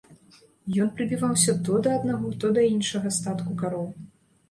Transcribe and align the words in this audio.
Ён 0.85 0.89
прыбіваўся 1.01 1.55
то 1.69 1.83
да 1.89 1.93
аднаго, 1.99 2.35
то 2.47 2.55
да 2.59 2.67
іншага 2.75 3.15
статку 3.23 3.51
кароў. 3.65 3.91